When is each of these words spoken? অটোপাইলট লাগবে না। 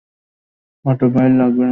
অটোপাইলট 0.85 1.35
লাগবে 1.37 1.61
না। 1.61 1.69